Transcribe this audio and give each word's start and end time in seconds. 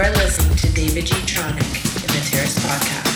are 0.00 0.10
listening 0.12 0.56
to 0.56 0.72
David 0.72 1.04
G. 1.04 1.14
Tronic 1.26 1.60
in 1.60 2.06
the 2.06 2.30
Terrace 2.30 2.58
Podcast. 2.60 3.09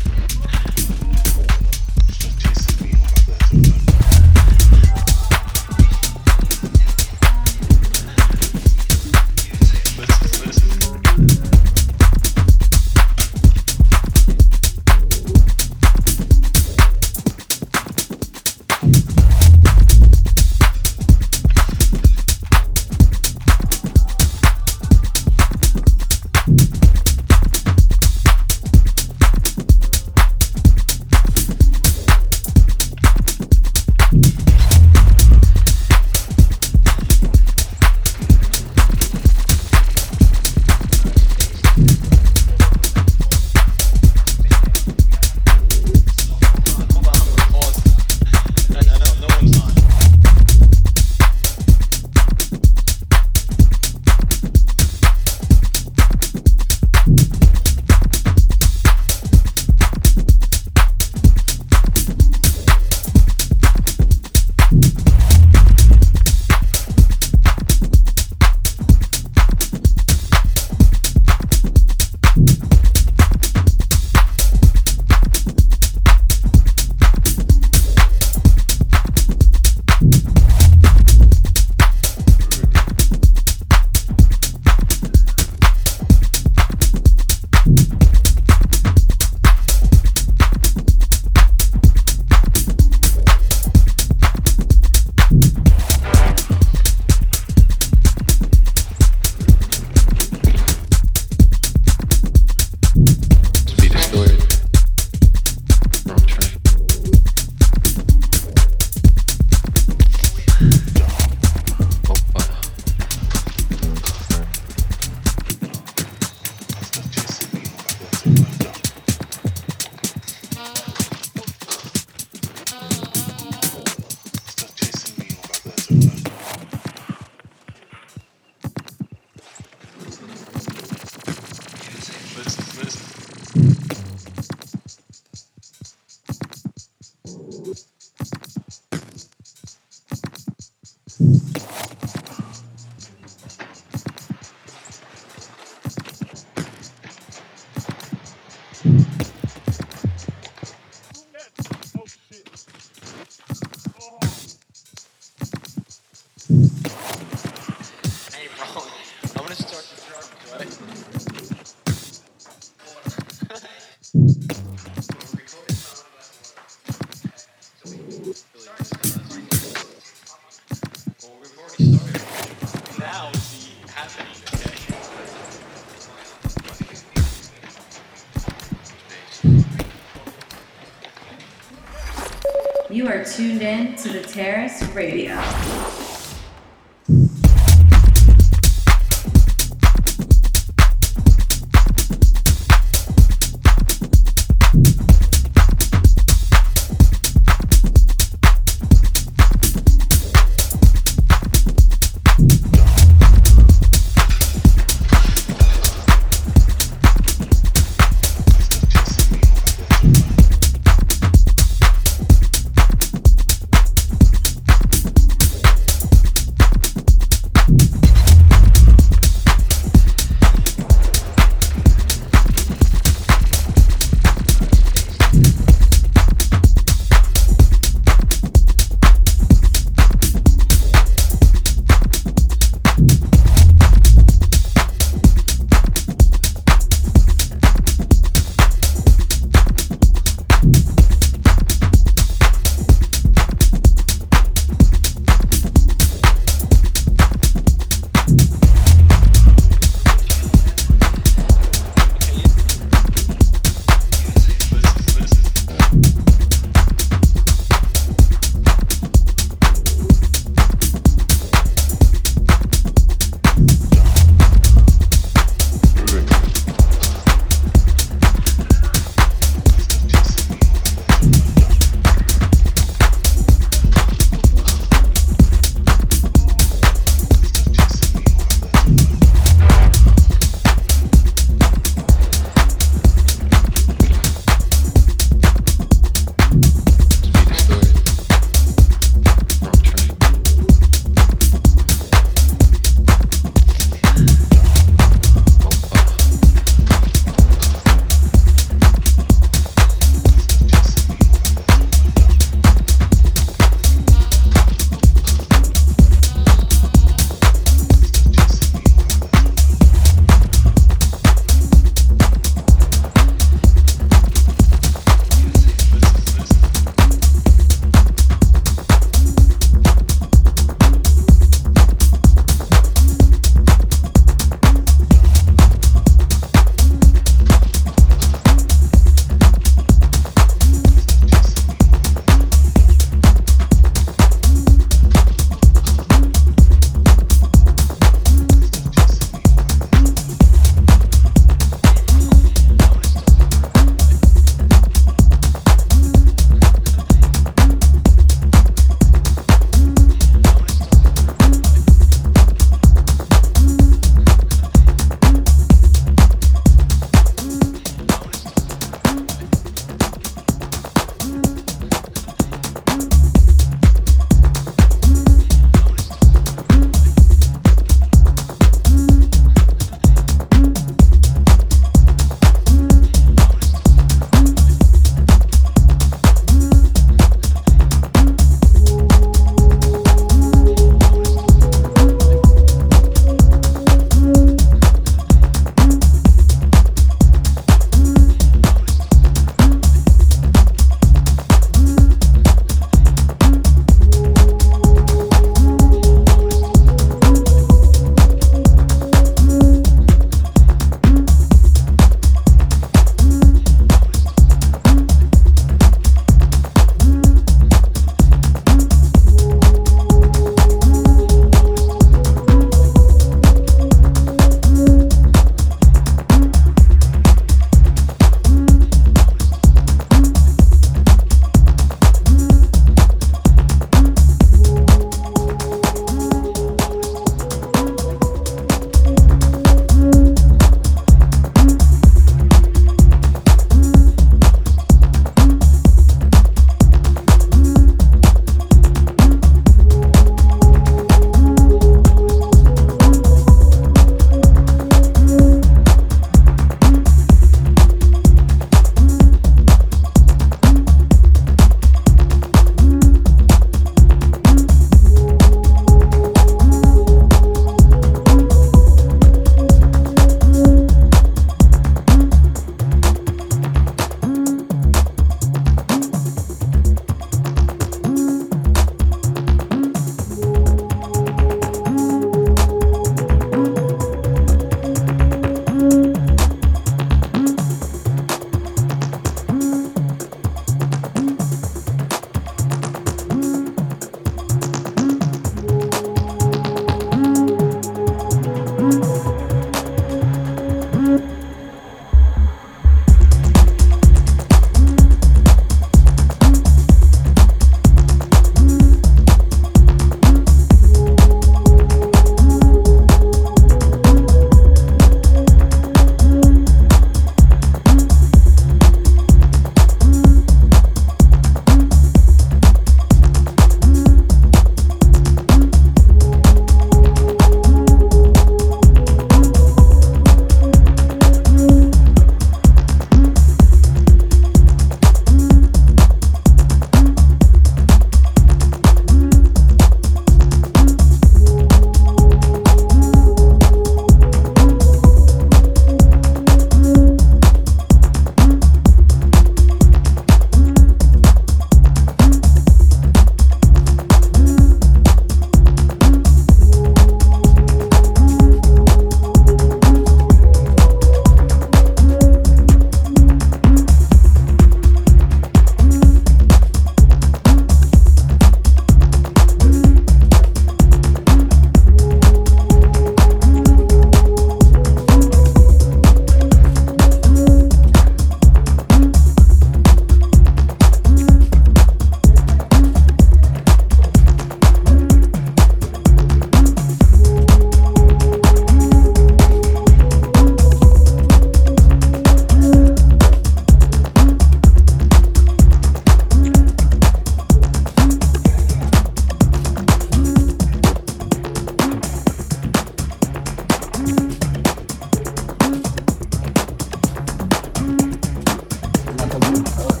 like 599.33 599.43
a 599.43 599.51
loophole. 599.51 600.00